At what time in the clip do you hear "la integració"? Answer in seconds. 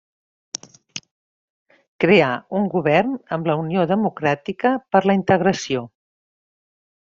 5.11-5.87